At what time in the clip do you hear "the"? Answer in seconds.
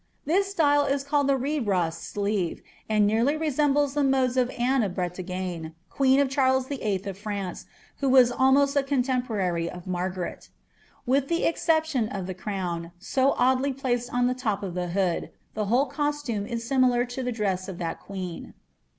1.27-1.37, 3.93-4.03, 11.27-11.43, 14.25-14.33, 14.73-14.87, 15.53-15.65, 17.21-17.31